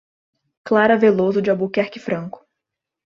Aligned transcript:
Clara 0.63 0.97
Veloso 0.97 1.43
de 1.43 1.51
Albuquerque 1.51 1.99
Franco 1.99 2.43